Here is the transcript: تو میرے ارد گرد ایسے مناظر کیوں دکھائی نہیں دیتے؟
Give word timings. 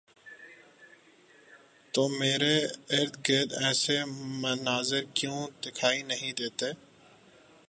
تو 1.93 2.07
میرے 2.09 2.55
ارد 2.89 3.13
گرد 3.29 3.53
ایسے 3.63 3.97
مناظر 4.41 5.03
کیوں 5.13 5.47
دکھائی 5.65 6.01
نہیں 6.03 6.33
دیتے؟ 6.33 6.69